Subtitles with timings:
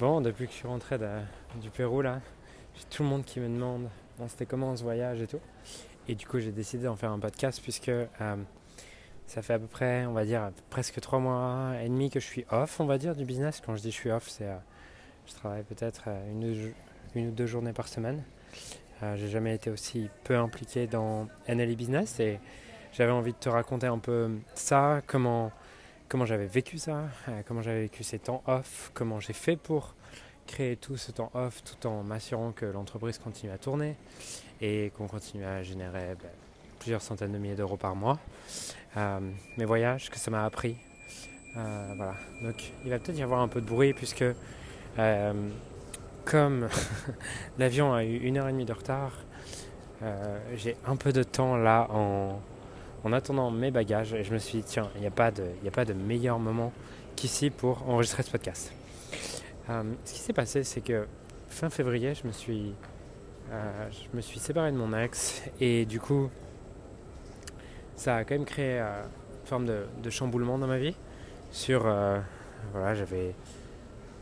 [0.00, 0.96] Bon, depuis que je suis rentré
[1.60, 2.22] du Pérou, là,
[2.74, 5.40] j'ai tout le monde qui me demande bon, c'était comment ce voyage et tout.
[6.08, 8.36] Et du coup, j'ai décidé d'en faire un podcast puisque euh,
[9.26, 12.24] ça fait à peu près, on va dire, presque trois mois et demi que je
[12.24, 13.60] suis off, on va dire, du business.
[13.60, 14.56] Quand je dis je suis off, c'est euh,
[15.26, 16.72] je travaille peut-être euh, une,
[17.14, 18.22] une, ou deux journées par semaine.
[19.02, 22.40] j'ai jamais été aussi peu impliqué dans NLE Business et
[22.94, 25.52] j'avais envie de te raconter un peu ça, comment
[26.10, 29.94] comment j'avais vécu ça, euh, comment j'avais vécu ces temps off, comment j'ai fait pour
[30.46, 33.94] créer tout ce temps off tout en m'assurant que l'entreprise continue à tourner
[34.60, 36.30] et qu'on continue à générer ben,
[36.80, 38.18] plusieurs centaines de milliers d'euros par mois.
[38.96, 39.20] Euh,
[39.56, 40.76] mes voyages, que ça m'a appris.
[41.56, 42.14] Euh, voilà.
[42.42, 44.24] Donc il va peut-être y avoir un peu de bruit puisque
[46.24, 46.68] comme
[47.58, 49.12] l'avion a eu une heure et demie de retard,
[50.56, 52.40] j'ai un peu de temps là en,
[53.04, 55.44] en attendant mes bagages, et je me suis dit, tiens, il n'y a, pas de,
[55.66, 56.72] a pas de meilleur moment
[57.16, 58.72] qu'ici pour enregistrer ce podcast.
[59.68, 61.06] Euh, ce qui s'est passé, c'est que
[61.48, 62.74] fin février, je me suis,
[63.52, 66.30] euh, je me suis séparé de mon ex, et du coup,
[67.96, 69.02] ça a quand même créé euh,
[69.40, 70.96] une forme de, chamboulement dans ma vie.
[71.52, 71.80] Sur,
[72.72, 73.34] voilà, j'avais,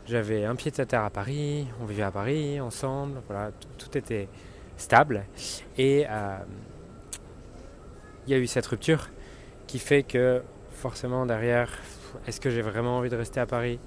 [0.07, 4.27] j'avais un pied de terre à Paris, on vivait à Paris ensemble, voilà, tout était
[4.77, 5.25] stable,
[5.77, 6.07] et
[8.29, 9.09] il y a eu cette rupture
[9.65, 11.67] qui fait que forcément derrière,
[12.27, 13.79] est-ce que j'ai vraiment envie de rester à Paris?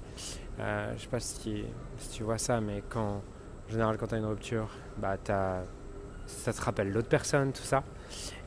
[0.59, 1.63] Euh, Je ne sais pas si,
[2.11, 5.15] tu vois ça, mais quand, en général quand tu as une rupture, bah,
[6.27, 7.85] ça te rappelle l'autre personne, tout ça.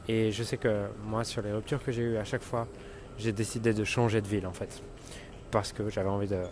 [0.06, 2.68] Et je sais que moi, sur les ruptures que j'ai eues à chaque fois,
[3.16, 4.82] j'ai décidé de changer de ville en fait.
[5.50, 6.42] Parce que j'avais envie de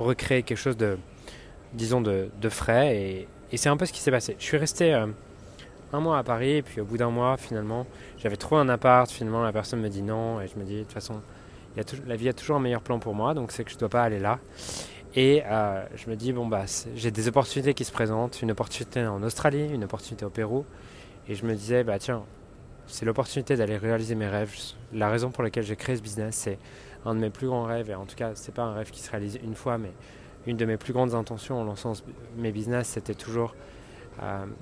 [0.00, 0.98] recréer quelque chose de,
[1.74, 2.96] disons, de, frais.
[3.52, 4.34] Et, c'est un peu ce qui s'est passé.
[4.40, 5.06] Je suis resté euh,
[5.94, 7.86] un mois à Paris, et puis au bout d'un mois, finalement,
[8.18, 9.10] j'avais trouvé un appart.
[9.10, 11.20] Finalement, la personne me dit non, et je me dis de toute façon,
[12.06, 13.88] la vie a toujours un meilleur plan pour moi, donc c'est que je ne dois
[13.88, 14.38] pas aller là.
[15.16, 16.64] Et euh, je me dis, bon, bah,
[16.96, 20.64] j'ai des opportunités qui se présentent, une opportunité en Australie, une opportunité au Pérou.
[21.28, 22.24] Et je me disais, bah tiens,
[22.86, 24.54] c'est l'opportunité d'aller réaliser mes rêves.
[24.92, 26.58] La raison pour laquelle j'ai créé ce business, c'est
[27.06, 27.90] un de mes plus grands rêves.
[27.90, 29.92] Et en tout cas, c'est pas un rêve qui se réalise une fois, mais
[30.46, 31.92] une de mes plus grandes intentions en lançant
[32.36, 33.54] mes business, c'était toujours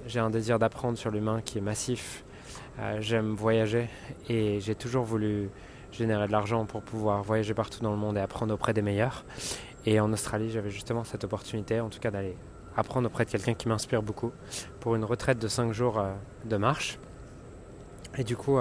[0.07, 2.25] j'ai un désir d'apprendre sur l'humain qui est massif.
[2.79, 3.89] Euh, j'aime voyager
[4.29, 5.51] et j'ai toujours voulu
[5.91, 9.25] générer de l'argent pour pouvoir voyager partout dans le monde et apprendre auprès des meilleurs.
[9.85, 12.37] Et en Australie, j'avais justement cette opportunité, en tout cas d'aller
[12.77, 14.33] apprendre auprès de quelqu'un qui m'inspire beaucoup
[14.81, 16.13] pour une retraite de 5 jours euh,
[16.47, 16.99] de marche.
[18.17, 18.59] Et du coup,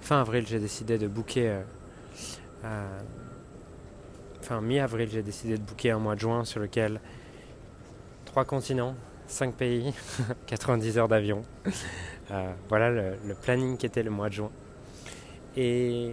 [0.00, 1.60] fin avril, j'ai décidé de booker.
[4.40, 6.98] fin mi-avril, j'ai décidé de booker un mois de juin sur lequel
[8.24, 8.94] trois continents,
[9.26, 9.94] 5 pays,
[10.46, 11.42] 90 heures d'avion.
[12.30, 14.50] Euh, voilà le, planning qui était le mois de juin.
[15.56, 16.12] Et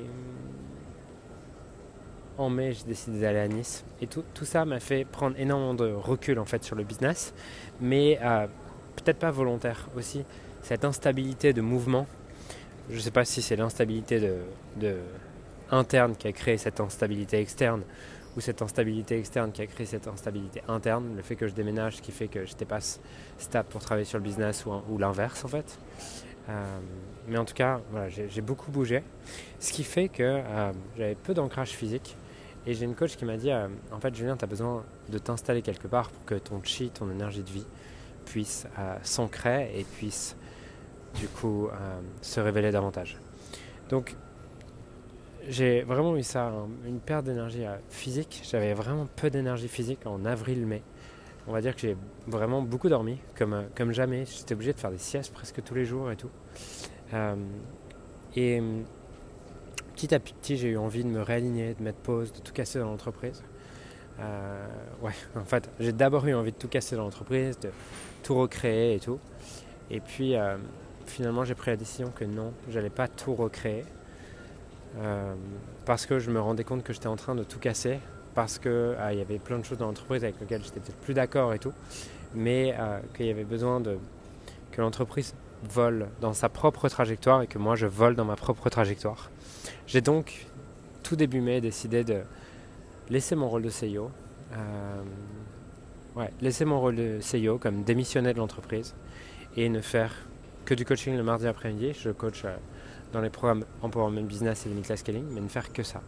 [2.37, 3.83] en mai, j'ai décidé d'aller à Nice.
[4.01, 7.33] Et tout, ça m'a fait prendre énormément de recul en fait sur le business,
[7.79, 8.47] mais euh,
[8.95, 10.23] peut-être pas volontaire aussi.
[10.61, 12.05] Cette instabilité de mouvement,
[12.89, 14.19] je ne sais pas si c'est l'instabilité
[14.77, 14.95] de,
[15.71, 17.83] interne qui a créé cette instabilité externe
[18.39, 22.11] cette instabilité externe qui a créé cette instabilité interne, le fait que je déménage qui
[22.11, 22.79] fait que je n'étais pas
[23.37, 25.79] stable pour travailler sur le business ou, l'inverse en fait.
[26.49, 26.79] Euh,
[27.27, 29.03] mais en tout cas, voilà, j'ai beaucoup bougé,
[29.59, 32.15] ce qui fait que euh, j'avais peu d'ancrage physique.
[32.65, 35.17] Et j'ai une coach qui m'a dit, euh, en fait Julien, tu as besoin de
[35.17, 37.65] t'installer quelque part pour que ton chi, ton énergie de vie,
[38.25, 38.67] puisse
[39.01, 40.35] s'ancrer et puisse
[41.15, 41.67] du coup
[42.21, 43.17] se révéler davantage.
[43.89, 44.15] Donc
[45.49, 46.51] j'ai vraiment eu ça,
[46.85, 48.41] une perte d'énergie euh, physique.
[48.49, 50.83] J'avais vraiment peu d'énergie physique en avril-mai.
[51.47, 54.25] On va dire que j'ai vraiment beaucoup dormi, comme, euh, comme jamais.
[54.25, 56.29] J'étais obligé de faire des siestes presque tous les jours et tout.
[57.15, 57.35] Euh,
[58.35, 58.61] et
[59.95, 62.77] petit à petit, j'ai eu envie de me réaligner, de mettre pause, de tout casser
[62.77, 63.41] dans l'entreprise.
[65.01, 67.71] ouais, en fait, j'ai d'abord eu envie de tout casser dans l'entreprise, de
[68.21, 69.19] tout recréer et tout.
[69.89, 70.35] Et puis,
[71.07, 73.83] finalement, j'ai pris la décision que non, j'allais pas tout recréer
[74.97, 75.35] euh,
[75.85, 77.99] parce que je me rendais compte que j'étais en train de tout casser,
[78.35, 81.13] parce qu'il ah, y avait plein de choses dans l'entreprise avec lesquelles j'étais peut-être plus
[81.13, 81.73] d'accord et tout,
[82.33, 83.97] mais euh, qu'il y avait besoin de,
[84.71, 85.33] que l'entreprise
[85.63, 89.29] vole dans sa propre trajectoire et que moi je vole dans ma propre trajectoire.
[89.87, 90.47] J'ai donc
[91.03, 92.21] tout début mai décidé de
[93.09, 94.11] laisser mon rôle de CEO,
[94.53, 95.01] euh,
[96.15, 98.95] ouais, laisser mon rôle de CEO comme démissionner de l'entreprise
[99.57, 100.13] et ne faire
[100.65, 101.93] que du coaching le mardi après-midi.
[101.99, 102.45] Je coach
[103.13, 106.01] dans les programmes Empowerment Business et Limitless Scaling, mais ne faire que ça.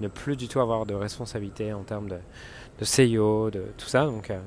[0.00, 2.18] Ne plus du tout avoir de responsabilité en termes de,
[2.78, 4.04] de CEO, de tout ça.
[4.04, 4.38] Donc, euh,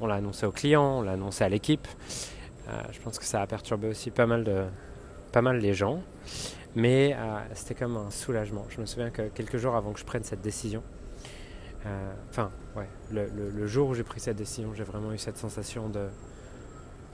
[0.00, 1.86] on l'a annoncé aux clients, on l'a annoncé à l'équipe.
[2.68, 4.64] Euh, je pense que ça a perturbé aussi pas mal, de,
[5.32, 6.02] pas mal les gens.
[6.74, 8.64] Mais euh, c'était comme un soulagement.
[8.70, 10.82] Je me souviens que quelques jours avant que je prenne cette décision,
[11.84, 15.88] Euh, enfin, ouais, le, jour où j'ai pris cette décision, j'ai vraiment eu cette sensation
[15.88, 16.06] de.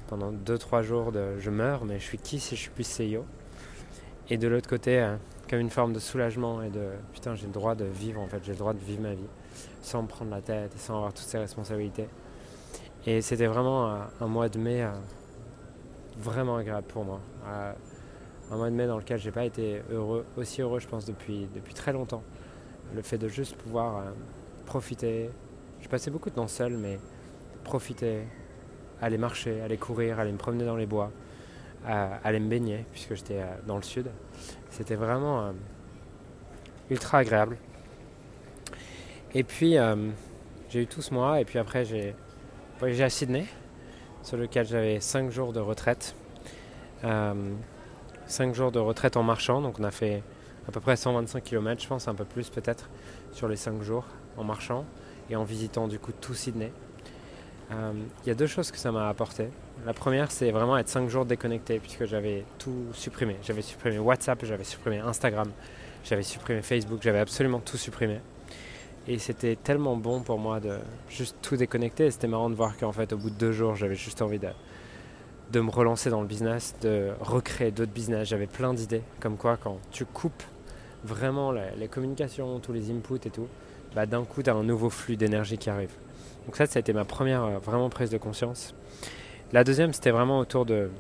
[0.09, 3.25] Pendant 2-3 jours de je meurs, mais je suis qui si je suis plus CEO
[4.31, 5.17] Et de l'autre côté, euh,
[5.49, 8.41] comme une forme de soulagement et de putain, j'ai le droit de vivre en fait,
[8.45, 9.29] j'ai le droit de vivre ma vie
[9.81, 12.09] sans me prendre la tête et sans avoir toutes ces responsabilités.
[13.07, 14.87] Et c'était vraiment euh, un, mois de mai
[16.19, 17.21] vraiment agréable pour moi.
[18.51, 21.49] un mois de mai dans lequel j'ai pas été heureux, aussi heureux, je pense, depuis,
[21.55, 22.23] depuis très longtemps.
[22.95, 24.03] Le fait de juste pouvoir
[24.67, 25.31] profiter.
[25.81, 26.99] Je passais beaucoup de temps seul, mais
[27.65, 28.23] profiter,
[29.01, 31.11] aller marcher, aller courir, aller me promener dans les bois,
[31.87, 34.11] aller me baigner, puisque j'étais euh, dans le sud.
[34.71, 35.53] C'était vraiment euh,
[36.91, 37.57] ultra agréable.
[39.35, 40.11] Et puis, euh,
[40.69, 42.15] j'ai eu tout ce mois, et puis après, j'ai
[42.79, 43.47] voyagé à Sydney,
[44.23, 46.15] sur lequel j'avais 5 jours de retraite.
[47.03, 50.23] 5 jours de retraite en marchant, donc on a fait
[50.67, 52.91] à peu près 125 km, je pense, un peu plus peut-être,
[53.33, 54.05] sur les 5 jours
[54.37, 54.85] en marchant
[55.31, 56.73] et en visitant du coup tout Sydney.
[57.71, 59.49] Il y a deux choses que ça m'a apporté.
[59.87, 63.37] La première, c'est vraiment être 5 jours déconnecté puisque j'avais tout supprimé.
[63.43, 65.51] J'avais supprimé WhatsApp, j'avais supprimé Instagram,
[66.05, 68.21] j'avais supprimé Facebook, j'avais absolument tout supprimé.
[69.07, 70.79] Et c'était tellement bon pour moi de
[71.09, 72.11] juste tout déconnecter.
[72.11, 74.49] C'était marrant de voir qu'en fait, au bout de deux jours, j'avais juste envie de,
[75.53, 78.29] de me relancer dans le business, de recréer d'autres business.
[78.29, 79.03] J'avais plein d'idées.
[79.21, 80.43] Comme quoi, quand tu coupes
[81.05, 83.47] vraiment les communications, tous les inputs et tout,
[83.95, 85.93] bah, d'un coup, tu as un nouveau flux d'énergie qui arrive.
[86.47, 88.75] Donc ça, ça a été ma première euh, vraiment prise de conscience.
[89.51, 90.91] La deuxième, c'était vraiment autour de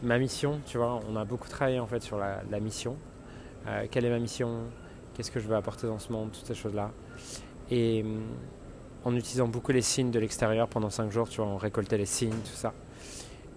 [0.00, 0.60] ma mission.
[0.64, 2.96] Tu vois, on a beaucoup travaillé en fait sur la, mission.
[3.66, 4.60] Euh, quelle est ma mission?
[5.12, 6.30] Qu'est-ce que je veux apporter dans ce monde?
[6.30, 6.92] Toutes ces choses-là.
[7.68, 8.04] Et
[9.04, 12.06] en utilisant beaucoup les signes de l'extérieur pendant cinq jours, tu vois, on récoltait les
[12.06, 12.72] signes, tout ça.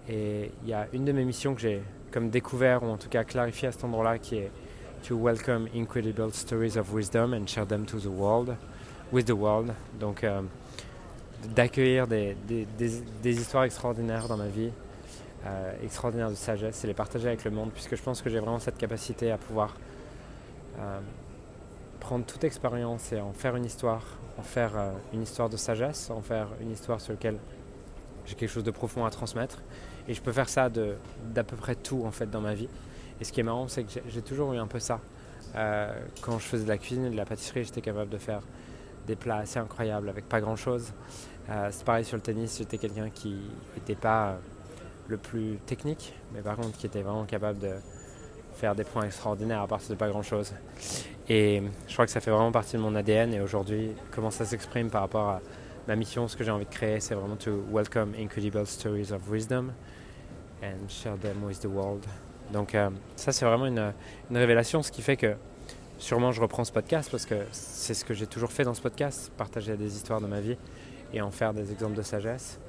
[0.10, 3.10] Et il y a une de mes missions que j'ai comme découvert, ou en tout
[3.10, 4.52] cas clarifié à cet endroit-là, qui est
[5.08, 8.56] to welcome incredible stories of wisdom and share them to the world,
[9.12, 9.74] with the world.
[10.00, 10.42] Donc, euh,
[11.56, 12.36] d'accueillir des,
[13.24, 14.72] histoires extraordinaires dans ma vie,
[15.46, 18.40] euh, extraordinaires de sagesse, et les partager avec le monde, puisque je pense que j'ai
[18.40, 19.76] vraiment cette capacité à pouvoir
[20.80, 21.00] euh,
[22.00, 24.04] prendre toute expérience et en faire une histoire,
[24.38, 24.72] en faire
[25.14, 27.38] une histoire de sagesse, en faire une histoire sur laquelle
[28.26, 29.62] j'ai quelque chose de profond à transmettre.
[30.08, 32.70] Et je peux faire ça d'à peu près tout en fait dans ma vie.
[33.20, 35.00] Et ce qui est marrant, c'est que j'ai toujours eu un peu ça.
[35.56, 38.42] Euh, quand je faisais de la cuisine et de la pâtisserie, j'étais capable de faire
[39.10, 40.94] des plats assez incroyables avec pas grand chose.
[41.50, 43.36] Euh, c'est pareil sur le tennis, j'étais quelqu'un qui
[43.76, 44.38] n'était pas
[45.08, 47.72] le plus technique, mais par contre qui était vraiment capable de
[48.54, 50.54] faire des points extraordinaires à partir de pas grand chose.
[51.28, 54.46] Et je crois que ça fait vraiment partie de mon ADN et aujourd'hui, comment ça
[54.46, 55.42] s'exprime par rapport à
[55.88, 59.28] ma mission, ce que j'ai envie de créer, c'est vraiment to welcome incredible stories of
[59.30, 59.72] wisdom
[60.62, 62.06] and share them with the world.
[62.54, 63.94] Donc euh, ça c'est vraiment une,
[64.32, 65.36] révélation, ce qui fait que
[66.00, 68.82] sûrement je reprends ce podcast parce que c'est ce que j'ai toujours fait dans ce
[68.82, 70.58] podcast, partager des histoires de ma vie
[71.14, 72.60] et en faire des exemples de sagesse.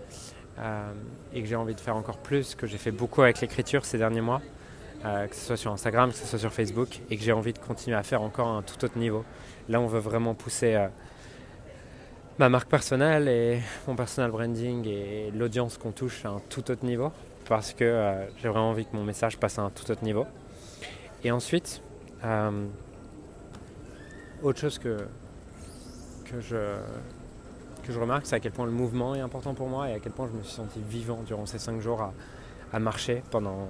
[0.59, 0.93] Euh,
[1.33, 3.97] et que j'ai envie de faire encore plus, que j'ai fait beaucoup avec l'écriture ces
[3.97, 4.43] derniers mois,
[5.07, 7.55] euh, que ce soit sur Instagram, que ce soit sur Facebook, et que j'ai envie
[7.55, 9.25] de continuer à faire encore à un tout autre niveau.
[9.69, 10.87] Là on veut vraiment pousser
[12.39, 16.85] ma marque personnelle et mon personal branding et l'audience qu'on touche à un tout autre
[16.85, 17.13] niveau
[17.51, 20.25] parce que euh, j'ai vraiment envie que mon message passe à un tout autre niveau.
[21.25, 21.83] Et ensuite,
[22.25, 22.67] euh,
[24.43, 24.99] autre chose que,
[26.25, 26.77] que, je,
[27.83, 29.99] que je remarque, c'est à quel point le mouvement est important pour moi et à
[30.01, 32.13] quel point je me suis senti vivant durant ces 5 jours à,
[32.73, 33.69] à marcher pendant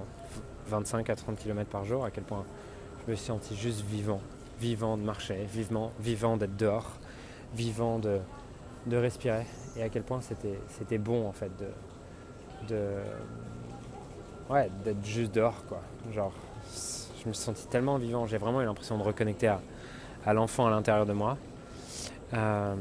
[0.67, 2.45] 25 à 30 km par jour, à quel point
[3.05, 4.21] je me suis senti juste vivant,
[4.59, 6.91] vivant de marcher, vivant, vivant d'être dehors,
[7.53, 8.19] vivant de,
[8.85, 12.87] de respirer et à quel point c'était bon en fait de, de,
[14.49, 15.81] ouais, d'être juste dehors, quoi.
[16.13, 16.33] Genre,
[17.23, 19.61] je me suis senti tellement vivant, j'ai vraiment eu l'impression de reconnecter à,
[20.25, 21.37] à l'enfant à l'intérieur de moi.
[22.33, 22.75] Euh,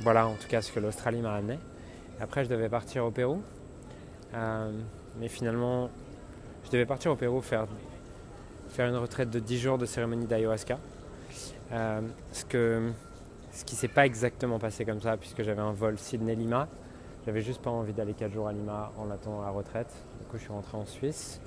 [0.00, 1.58] voilà en tout cas ce que l'Australie m'a amené.
[2.20, 3.42] Après, je devais partir au Pérou.
[4.34, 4.72] Euh,
[5.18, 5.90] mais finalement,
[6.64, 7.66] je devais partir au Pérou faire,
[8.68, 10.78] faire une retraite de 10 jours de cérémonie d'ayahuasca.
[11.72, 12.00] Euh,
[12.32, 12.90] ce, que,
[13.52, 16.68] ce qui s'est pas exactement passé comme ça, puisque j'avais un vol Sydney-Lima
[17.24, 19.94] j'avais juste pas envie d'aller 4 jours à Lima en attendant la retraite.
[20.18, 21.40] Du coup, je suis rentré en Suisse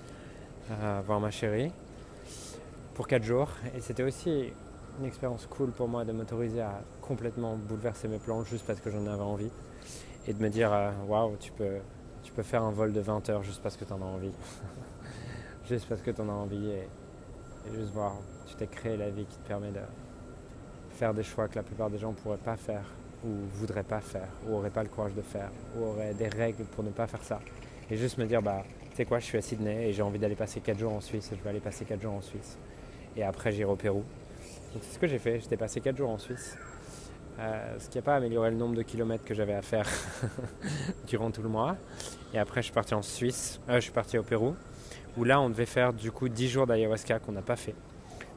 [1.06, 1.70] voir ma chérie
[2.96, 3.50] pour 4 jours.
[3.76, 4.52] Et c'était aussi
[5.00, 8.90] une expérience cool pour moi de m'autoriser à complètement bouleverser mes plans juste parce que
[8.90, 9.52] j'en avais envie.
[10.28, 11.78] Et de me dire, euh, waouh, tu peux,
[12.24, 14.32] tu peux faire un vol de 20 heures juste parce que tu en as envie.
[15.70, 16.72] juste parce que tu en as envie.
[16.72, 16.88] Et,
[17.76, 18.14] juste voir,
[18.48, 19.82] tu t'es créé la vie qui te permet de
[20.92, 22.86] faire des choix que la plupart des gens ne pourraient pas faire
[23.26, 26.64] ou voudrais pas faire, ou aurait pas le courage de faire, ou aurait des règles
[26.64, 27.40] pour ne pas faire ça.
[27.90, 30.20] Et juste me dire, bah, tu sais quoi, je suis à Sydney et j'ai envie
[30.20, 32.58] d'aller passer 4 jours en Suisse, et je vais aller passer 4 jours en Suisse.
[33.16, 34.04] Et après, j'irai au Pérou.
[34.74, 35.40] Donc c'est ce que j'ai fait.
[35.40, 36.58] J'étais passé 4 jours en Suisse.
[37.38, 39.88] Euh, ce qui n'a pas amélioré le nombre de kilomètres que j'avais à faire
[41.08, 41.76] durant tout le mois.
[42.34, 44.56] Et après, je suis parti en Suisse, euh, je suis parti au Pérou,
[45.18, 47.76] où là, on devait faire du coup 10 jours d'ayahuasca qu'on n'a pas fait.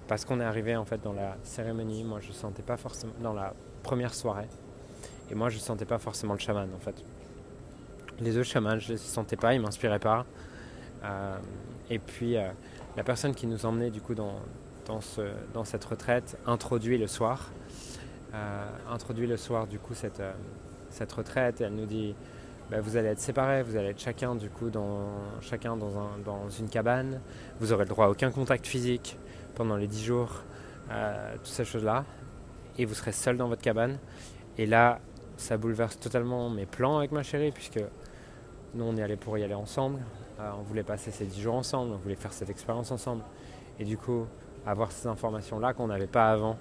[0.09, 3.35] Parce qu'on est arrivé en fait dans la cérémonie, moi je sentais pas forcément, dans
[3.35, 4.49] la première soirée,
[5.31, 7.05] et moi je sentais pas forcément le chaman en fait.
[8.19, 10.25] Les autres chamans, je les sentais pas, ils m'inspiraient pas.
[11.05, 11.37] Euh,
[11.91, 12.37] et puis
[12.97, 14.35] la personne qui nous emmenait du coup dans,
[14.89, 15.21] dans, ce,
[15.53, 17.53] dans cette retraite introduit le soir.
[18.35, 20.33] Euh, introduit le soir du coup cette, euh,
[20.91, 22.15] cette retraite et elle nous dit
[22.71, 25.09] bah, vous allez être séparés, vous allez être chacun du coup dans,
[25.41, 27.21] chacun dans, un, dans une cabane,
[27.61, 29.19] vous aurez le droit à aucun contact physique
[29.55, 30.43] pendant les 10 jours,
[30.91, 32.05] euh, toutes ces choses-là,
[32.77, 33.99] et vous serez seul dans votre cabane.
[34.59, 35.01] Et là,
[35.39, 37.81] ça bouleverse totalement mes plans avec ma chérie, puisque
[38.75, 40.01] nous on est allé pour y aller ensemble,
[40.39, 43.23] on voulait passer ces 10 jours ensemble, on voulait faire cette expérience ensemble,
[43.79, 44.27] et du coup
[44.71, 46.57] avoir ces informations-là qu'on n'avait pas avant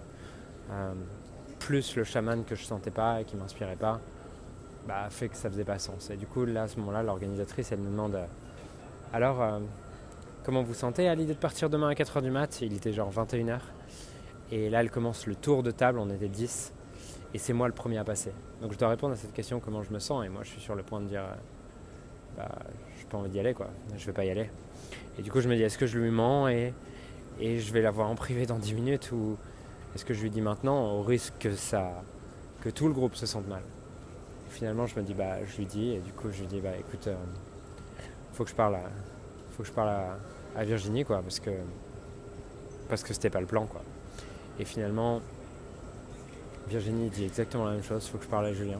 [1.67, 3.99] plus le chaman que je sentais pas et qui m'inspirait pas,
[4.87, 6.09] bah, fait que ça faisait pas sens.
[6.09, 8.25] Et du coup, là, à ce moment-là, l'organisatrice, elle nous demande euh,
[9.11, 9.59] Alors, euh,
[10.43, 12.61] comment vous sentez à l'idée de partir demain à 4h du mat?
[12.61, 13.59] Il était genre 21h.
[14.51, 16.73] Et là, elle commence le tour de table, on était 10.
[17.33, 18.31] Et c'est moi le premier à passer.
[18.61, 20.25] Donc je dois répondre à cette question comment je me sens?
[20.25, 22.49] Et moi, je suis sur le point de dire euh, bah,
[22.95, 23.67] Je n'ai pas envie d'y aller, quoi.
[23.97, 24.49] Je vais pas y aller.
[25.19, 26.47] Et du coup, je me dis Est-ce que je lui mens?
[26.47, 26.73] Et,
[27.39, 29.37] et je vais la voir en privé dans 10 minutes ou
[29.95, 32.03] est-ce que je lui dis maintenant au risque que, ça,
[32.61, 33.61] que tout le groupe se sente mal
[34.49, 36.75] Finalement, je me dis, bah, je lui dis, et du coup, je lui dis, bah,
[36.79, 37.15] écoute, euh,
[38.33, 38.83] faut que je parle à,
[39.51, 39.89] faut que je parle
[40.55, 41.51] à, Virginie, quoi, parce que
[42.89, 43.81] parce que c'était pas le plan, quoi.
[44.59, 45.21] Et finalement,
[46.67, 48.79] Virginie dit exactement la même chose, faut que je parle à Julien.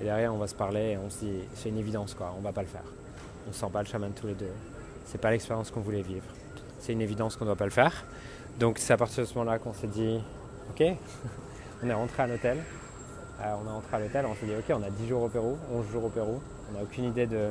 [0.00, 2.40] Et derrière, on va se parler et on se dit, c'est une évidence, quoi, on
[2.40, 2.84] va pas le faire.
[3.48, 4.52] On sent pas le chaman tous les deux.
[5.06, 6.26] C'est pas l'expérience qu'on voulait vivre.
[6.80, 8.04] C'est une évidence qu'on doit pas le faire.
[8.58, 10.20] Donc c'est à partir de ce moment-là qu'on s'est dit,
[10.70, 10.82] ok,
[11.82, 12.58] on est rentré à l'hôtel.
[13.40, 15.28] Euh, on est rentré à l'hôtel, on s'est dit, ok, on a 10 jours au
[15.28, 16.40] Pérou, 11 jours au Pérou.
[16.70, 17.50] On n'a aucune idée de,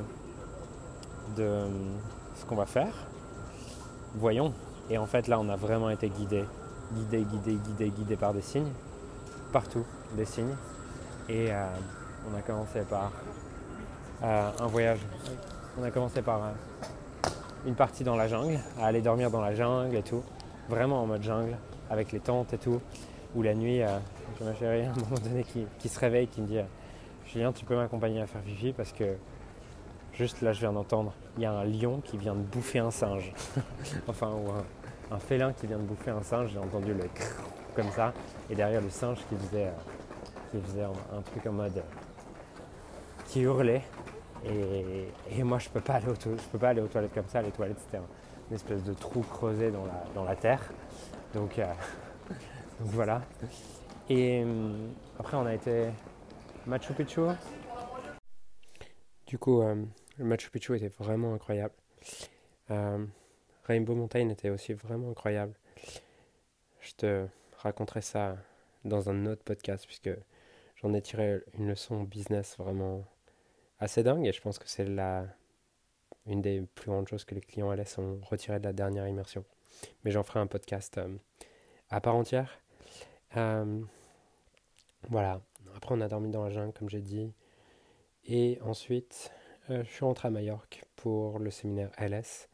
[1.38, 1.64] de
[2.36, 2.94] ce qu'on va faire.
[4.16, 4.54] Voyons.
[4.90, 6.44] Et en fait là, on a vraiment été guidé,
[6.94, 8.72] guidé, guidé, guidé, guidé par des signes.
[9.52, 10.56] Partout, des signes.
[11.28, 11.66] Et euh,
[12.32, 13.12] on a commencé par
[14.24, 15.00] euh, un voyage.
[15.80, 16.42] On a commencé par
[17.66, 20.24] une partie dans la jungle, à aller dormir dans la jungle et tout
[20.70, 21.58] vraiment en mode jungle,
[21.90, 22.80] avec les tentes et tout.
[23.36, 23.98] Ou la nuit, euh,
[24.38, 26.64] j'ai ma chérie à un moment donné qui, se réveille, qui me dit euh,
[27.26, 29.16] Julien, tu peux m'accompagner à faire pipi parce que
[30.14, 32.92] juste là, je viens d'entendre, il y a un lion qui vient de bouffer un
[32.92, 33.34] singe.
[34.08, 34.52] enfin, ou
[35.14, 36.52] un, félin qui vient de bouffer un singe.
[36.54, 37.04] J'ai entendu le
[37.76, 38.14] comme ça.
[38.50, 39.72] Et derrière le singe qui faisait, euh,
[40.52, 41.84] qui faisait un, truc en mode.
[43.26, 43.84] qui hurlait.
[44.46, 47.42] Et, moi, je peux peux pas aller aux toilettes comme ça.
[47.42, 47.98] Les toilettes, c'était
[48.50, 50.62] une espèce de trou creusé dans la, dans la terre.
[51.34, 51.66] Donc, euh,
[52.80, 53.22] voilà.
[54.10, 54.88] Et euh,
[55.20, 55.90] après, on a été
[56.66, 57.22] Machu Picchu.
[59.28, 59.76] Du coup, euh,
[60.18, 61.74] Machu Picchu était vraiment incroyable.
[63.64, 65.54] Rainbow Mountain était aussi vraiment incroyable.
[66.80, 67.26] Je te
[67.58, 68.38] raconterai ça
[68.86, 70.12] dans un autre podcast puisque
[70.76, 73.06] j'en ai tiré une leçon business vraiment
[73.80, 75.26] assez dingue et je pense que c'est la
[76.30, 79.44] une des plus grandes choses que les clients LS ont retiré de la dernière immersion.
[80.04, 81.16] Mais j'en ferai un podcast euh,
[81.90, 82.60] à part entière.
[83.36, 83.82] Euh,
[85.10, 85.42] voilà.
[85.76, 87.32] Après, on a dormi dans la jungle, comme j'ai dit.
[88.26, 89.32] Et ensuite,
[89.70, 92.50] euh, je suis rentré à Majorque pour le séminaire LS,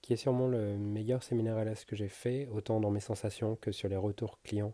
[0.00, 3.72] qui est sûrement le meilleur séminaire LS que j'ai fait, autant dans mes sensations que
[3.72, 4.72] sur les retours clients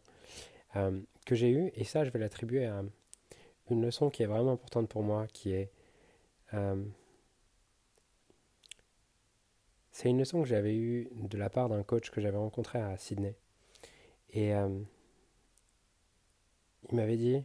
[1.24, 1.70] que j'ai eu.
[1.76, 2.82] Et ça, je vais l'attribuer à
[3.70, 5.70] une leçon qui est vraiment importante pour moi, qui est
[9.90, 12.96] c'est une leçon que j'avais eue de la part d'un coach que j'avais rencontré à
[12.98, 13.36] Sydney.
[14.30, 14.80] Et euh,
[16.90, 17.44] il m'avait dit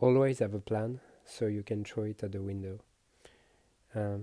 [0.00, 2.78] Always have a plan so you can throw it at the window.
[3.96, 4.18] Euh,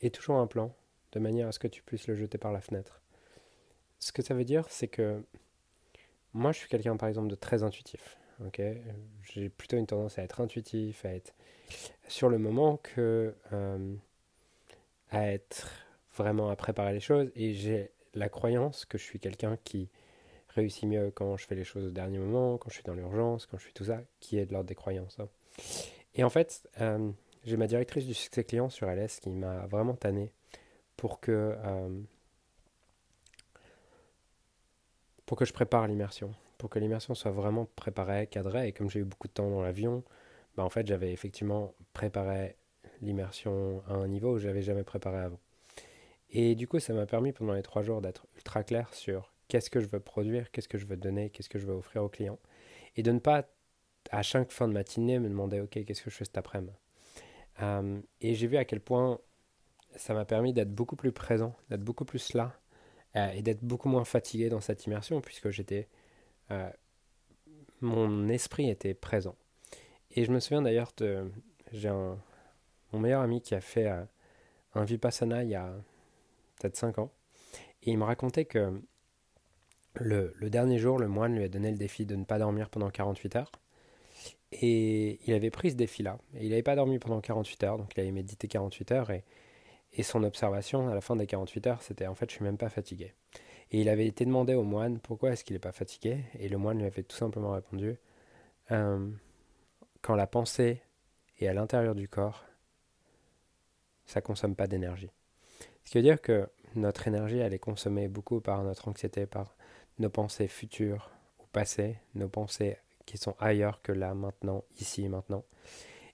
[0.00, 0.74] et toujours un plan
[1.12, 3.00] de manière à ce que tu puisses le jeter par la fenêtre.
[3.98, 5.24] Ce que ça veut dire, c'est que
[6.34, 8.16] moi, je suis quelqu'un, par exemple, de très intuitif.
[8.44, 8.62] Ok,
[9.22, 11.34] j'ai plutôt une tendance à être intuitif, à être
[12.06, 13.94] sur le moment que euh,
[15.10, 15.70] à être
[16.16, 19.88] vraiment à préparer les choses et j'ai la croyance que je suis quelqu'un qui
[20.50, 23.46] réussit mieux quand je fais les choses au dernier moment, quand je suis dans l'urgence,
[23.46, 25.18] quand je suis tout ça, qui est de l'ordre des croyances.
[25.18, 25.28] Hein.
[26.14, 27.10] Et en fait, euh,
[27.44, 30.32] j'ai ma directrice du succès client sur LS qui m'a vraiment tanné
[30.96, 32.00] pour que, euh,
[35.26, 38.68] pour que je prépare l'immersion, pour que l'immersion soit vraiment préparée, cadrée.
[38.68, 40.04] Et comme j'ai eu beaucoup de temps dans l'avion,
[40.56, 42.56] bah en fait, j'avais effectivement préparé
[43.00, 45.38] l'immersion à un niveau où j'avais jamais préparé avant.
[46.30, 49.70] Et du coup, ça m'a permis pendant les trois jours d'être ultra clair sur qu'est-ce
[49.70, 52.08] que je veux produire, qu'est-ce que je veux donner, qu'est-ce que je veux offrir aux
[52.08, 52.38] clients.
[52.96, 53.48] Et de ne pas,
[54.10, 56.72] à chaque fin de matinée, me demander, OK, qu'est-ce que je fais cet après-midi?
[58.20, 59.20] Et j'ai vu à quel point
[59.96, 62.52] ça m'a permis d'être beaucoup plus présent, d'être beaucoup plus là,
[63.16, 65.88] euh, et d'être beaucoup moins fatigué dans cette immersion, puisque j'étais...
[66.50, 66.70] Euh,
[67.80, 69.36] mon esprit était présent.
[70.12, 71.30] Et je me souviens d'ailleurs de...
[71.72, 72.18] J'ai un,
[72.92, 73.88] mon meilleur ami qui a fait
[74.74, 75.72] un Vipassana il y a
[76.58, 77.12] peut-être 5 ans.
[77.82, 78.80] Et il me racontait que
[79.94, 82.90] le, dernier jour, le moine lui a donné le défi de ne pas dormir pendant
[82.90, 83.52] 48 heures.
[84.52, 86.18] Et il avait pris ce défi-là.
[86.34, 89.10] Et il n'avait pas dormi pendant 48 heures, donc il avait médité 48 heures.
[89.10, 89.24] Et,
[89.92, 92.58] et son observation à la fin des 48 heures, c'était en fait, je suis même
[92.58, 93.12] pas fatigué.
[93.70, 96.24] Et il avait été demandé au moine pourquoi est-ce qu'il n'est pas fatigué?
[96.38, 97.96] Et le moine lui avait tout simplement répondu
[98.70, 99.08] euh,
[100.00, 100.82] Quand la pensée
[101.38, 102.44] est à l'intérieur du corps,
[104.06, 105.10] ça consomme pas d'énergie.
[105.84, 109.54] Ce qui veut dire que notre énergie, elle est consommée beaucoup par notre anxiété, par
[109.98, 111.10] nos pensées futures
[111.40, 115.44] ou passées, nos pensées qui sont ailleurs que là, maintenant, ici, maintenant.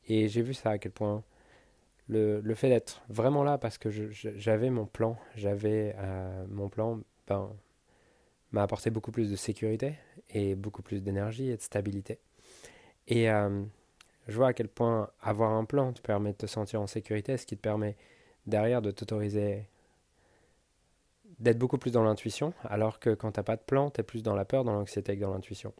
[0.06, 1.23] Et j'ai vu ça à quel point
[2.08, 7.50] le, fait d'être vraiment là parce que j'avais mon plan, j'avais euh, mon plan, ben,
[8.52, 9.94] m'a apporté beaucoup plus de sécurité
[10.30, 12.18] et beaucoup plus d'énergie et de stabilité.
[13.08, 13.62] Et euh,
[14.28, 17.36] je vois à quel point avoir un plan te permet de te sentir en sécurité,
[17.36, 17.96] ce qui te permet
[18.46, 19.68] derrière de t'autoriser
[21.40, 24.22] d'être beaucoup plus dans l'intuition, alors que quand t'as pas de plan, tu es plus
[24.22, 25.72] dans la peur, dans l'anxiété que dans l'intuition.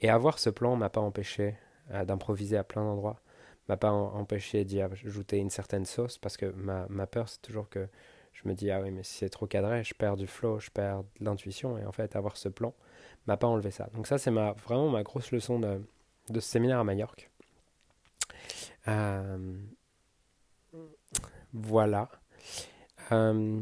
[0.00, 1.56] Et avoir ce plan m'a pas empêché
[1.92, 3.20] euh, d'improviser à plein d'endroits,
[3.68, 7.68] m'a pas empêché d'y ajouter une certaine sauce, parce que ma, ma peur, c'est toujours
[7.68, 7.88] que
[8.32, 10.70] je me dis, ah oui, mais si c'est trop cadré, je perds du flow, je
[10.70, 12.74] perds de l'intuition, et en fait, avoir ce plan
[13.26, 13.88] m'a pas enlevé ça.
[13.94, 15.80] Donc ça, c'est ma, vraiment ma grosse leçon de,
[16.28, 17.30] de ce séminaire à Majorque.
[18.88, 19.56] Euh,
[21.52, 22.10] voilà.
[23.12, 23.60] Euh,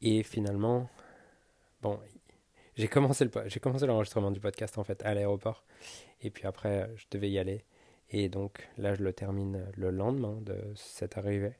[0.00, 0.88] et finalement,
[1.80, 1.98] bon,
[2.76, 5.64] j'ai commencé j'ai commencé l'enregistrement du podcast en fait à l'aéroport.
[6.20, 7.64] Et puis après, je devais y aller.
[8.10, 11.54] Et donc là, je le termine le lendemain de cette arrivée.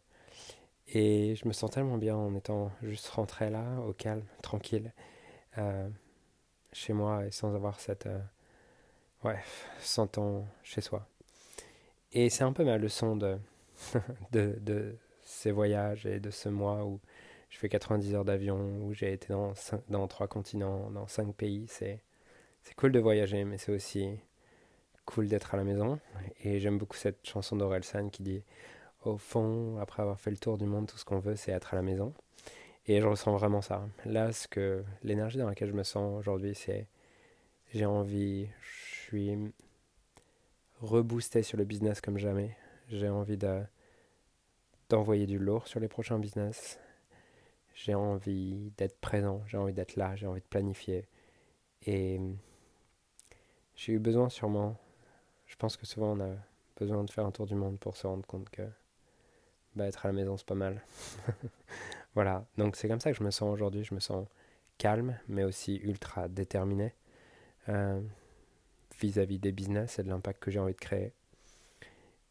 [0.89, 4.93] Et je me sens tellement bien en étant juste rentré là, au calme, tranquille,
[5.59, 5.89] euh,
[6.73, 8.07] chez moi et sans avoir cette.
[8.07, 8.21] Euh,
[9.25, 9.39] ouais,
[9.81, 11.07] sentant chez soi.
[12.13, 13.39] Et c'est un peu ma leçon de,
[14.33, 17.01] de, de ces voyages et de ce mois où
[17.51, 19.53] je fais 90 heures d'avion, où j'ai été dans,
[19.89, 21.67] dans trois continents, dans cinq pays.
[21.69, 22.03] C'est,
[22.63, 24.19] c'est cool de voyager, mais c'est aussi
[25.05, 25.99] cool d'être à la maison.
[26.45, 28.43] Et j'aime beaucoup cette chanson d'Orelsan qui dit
[29.05, 31.75] Au fond, après avoir fait le tour du monde, tout ce qu'on veut, c'est être
[31.75, 32.15] à la maison.
[32.87, 33.87] Et je ressens vraiment ça.
[34.05, 36.87] Là, ce que l'énergie dans laquelle je me sens aujourd'hui, c'est
[37.73, 39.39] j'ai envie, je suis
[40.81, 42.57] reboosté sur le business comme jamais.
[42.89, 43.63] J'ai envie de
[44.89, 46.79] d'envoyer du lourd sur les prochains business.
[47.75, 51.09] J'ai envie d'être présent, j'ai envie d'être là, j'ai envie de planifier.
[51.87, 52.21] Et
[53.75, 54.77] j'ai eu besoin sûrement,
[55.47, 56.37] je pense que souvent on a
[56.79, 58.63] besoin de faire un tour du monde pour se rendre compte que
[59.77, 60.83] bah, être à la maison c'est pas mal.
[62.15, 64.27] voilà, donc c'est comme ça que je me sens aujourd'hui, je me sens
[64.79, 66.95] calme mais aussi ultra déterminé
[67.69, 68.01] euh,
[69.01, 71.13] vis-à-vis des business et de l'impact que j'ai envie de créer.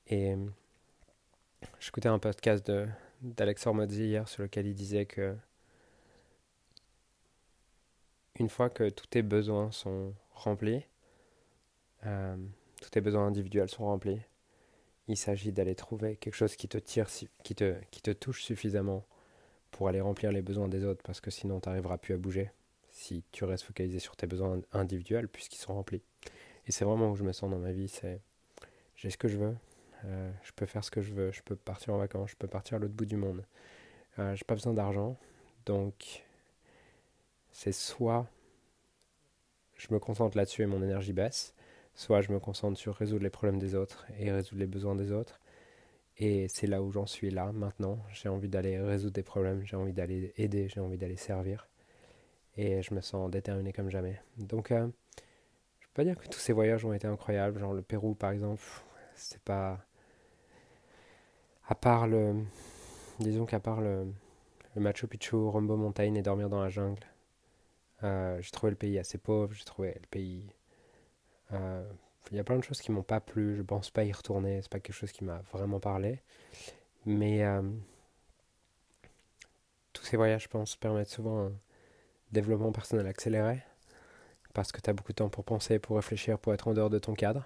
[0.08, 0.36] Et
[1.80, 2.72] J'écoutais un podcast
[3.22, 5.36] d'Alex Hormozzi hier sur lequel il disait que
[8.36, 10.86] une fois que tous tes besoins sont remplis,
[12.06, 12.36] euh,
[12.82, 14.20] tous tes besoins individuels sont remplis,
[15.08, 17.08] il s'agit d'aller trouver quelque chose qui te tire,
[17.44, 19.06] qui te, qui te touche suffisamment
[19.72, 22.52] pour aller remplir les besoins des autres, parce que sinon tu n'arriveras plus à bouger
[22.92, 26.04] si tu restes focalisé sur tes besoins individuels puisqu'ils sont remplis.
[26.68, 28.22] Et c'est vraiment où je me sens dans ma vie, c'est
[28.96, 29.56] j'ai ce que je veux,
[30.06, 32.48] euh, je peux faire ce que je veux, je peux partir en vacances, je peux
[32.48, 33.44] partir à l'autre bout du monde.
[34.20, 35.18] Euh, j'ai pas besoin d'argent,
[35.66, 36.24] donc
[37.52, 38.28] c'est soit
[39.76, 41.56] je me concentre là-dessus et mon énergie baisse,
[42.02, 45.12] soit je me concentre sur résoudre les problèmes des autres et résoudre les besoins des
[45.12, 45.40] autres.
[46.18, 48.00] Et c'est là où j'en suis là, maintenant.
[48.12, 51.68] J'ai envie d'aller résoudre des problèmes, j'ai envie d'aller aider, j'ai envie d'aller servir.
[52.58, 54.20] Et je me sens déterminé comme jamais.
[54.38, 54.88] Donc, euh,
[55.80, 57.60] je peux pas dire que tous ces voyages ont été incroyables.
[57.60, 58.64] Genre le Pérou, par exemple,
[59.16, 59.80] c'est pas
[61.68, 62.44] à part le.
[63.20, 64.12] Disons qu'à part le,
[64.76, 67.06] Machu Picchu, Rombo Mountain et dormir dans la jungle,
[68.04, 70.52] euh, j'ai trouvé le pays assez pauvre, j'ai trouvé le pays.
[71.54, 71.84] Euh,
[72.32, 74.62] il y a plein de choses qui m'ont pas plu, je pense pas y retourner,
[74.62, 76.22] c'est pas quelque chose qui m'a vraiment parlé.
[77.06, 77.62] Mais euh,
[79.94, 81.52] tous ces voyages, je pense, permettent souvent un
[82.32, 83.64] développement personnel accéléré,
[84.54, 86.90] parce que tu as beaucoup de temps pour penser, pour réfléchir, pour être en dehors
[86.90, 87.46] de ton cadre.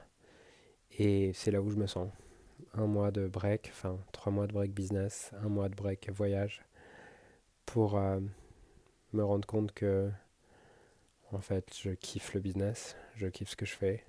[0.99, 2.09] Et c'est là où je me sens
[2.73, 6.63] un mois de break, enfin trois mois de break business, un mois de break voyage,
[7.65, 8.19] pour euh,
[9.13, 10.11] me rendre compte que
[11.35, 14.05] En fait, je kiffe le business, je kiffe ce que je fais.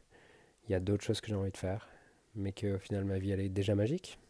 [0.68, 1.88] Il y a d'autres choses que j'ai envie de faire,
[2.36, 4.20] mais qu'au final, ma vie, elle est déjà magique.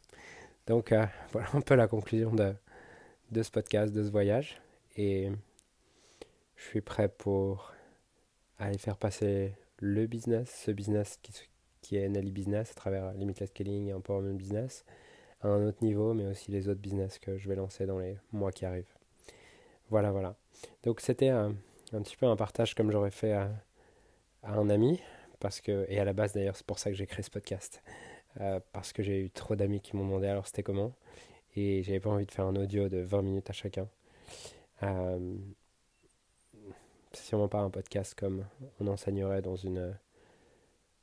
[0.66, 4.62] Donc, euh, voilà un peu la conclusion de, ce podcast, de ce voyage.
[4.96, 5.30] Et
[6.56, 7.74] je suis prêt pour
[8.58, 11.18] aller faire passer le business, ce business
[11.82, 14.86] qui, est Nelly Business à travers Limitless Scaling et Empowerment Business,
[15.42, 18.16] à un autre niveau, mais aussi les autres business que je vais lancer dans les
[18.32, 18.94] mois qui arrivent.
[19.90, 20.34] Voilà, voilà.
[20.82, 21.28] Donc c'était
[21.92, 23.50] un, petit peu un partage comme j'aurais fait à,
[24.42, 25.00] un ami,
[25.40, 27.82] parce que, et à la base d'ailleurs c'est pour ça que j'ai créé ce podcast,
[28.40, 30.92] euh, parce que j'ai eu trop d'amis qui m'ont demandé alors c'était comment,
[31.56, 33.88] et j'avais pas envie de faire un audio de 20 minutes à chacun.
[34.82, 35.36] Euh,
[37.12, 38.44] c'est sûrement pas un podcast comme
[38.78, 39.96] on enseignerait dans une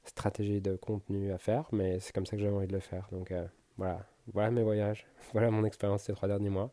[0.04, 3.08] stratégie de contenu à faire, mais c'est comme ça que j'ai envie de le faire.
[3.12, 3.46] Donc euh,
[3.78, 6.72] voilà, voilà mes voyages, voilà mon expérience ces trois derniers mois.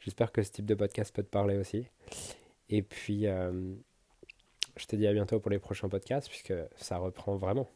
[0.00, 1.86] J'espère que ce type de podcast peut te parler aussi.
[2.72, 3.52] Et puis, euh,
[4.78, 7.68] je te dis à bientôt pour les prochains podcasts, puisque ça reprend vraiment.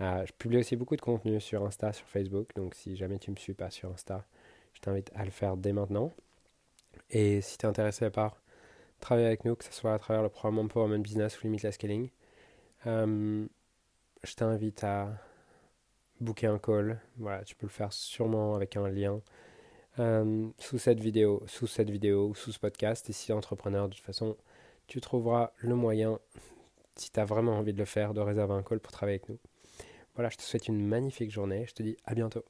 [0.00, 3.30] Euh, je publie aussi beaucoup de contenu sur Insta, sur Facebook, donc si jamais tu
[3.30, 4.24] ne me suis pas sur Insta,
[4.74, 6.12] je t'invite à le faire dès maintenant.
[7.10, 8.40] Et si tu es intéressé par
[9.00, 12.08] travailler avec nous, que ce soit à travers le programme Empowerment Business ou Limitless Scaling,
[12.86, 13.44] euh,
[14.22, 15.18] je t'invite à
[16.20, 17.00] booker un call.
[17.16, 19.20] Voilà, tu peux le faire sûrement avec un lien
[19.98, 23.08] euh, sous cette vidéo, sous cette vidéo ou sous ce podcast.
[23.10, 24.36] Et si entrepreneur, de toute façon,
[24.86, 26.18] tu trouveras le moyen,
[26.96, 29.28] si tu as vraiment envie de le faire, de réserver un call pour travailler avec
[29.28, 29.38] nous.
[30.14, 31.64] Voilà, je te souhaite une magnifique journée.
[31.66, 32.44] Je te dis à bientôt.